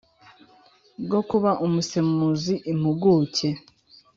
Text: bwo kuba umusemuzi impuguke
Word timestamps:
bwo 1.03 1.19
kuba 1.29 1.51
umusemuzi 1.65 2.53
impuguke 2.71 3.47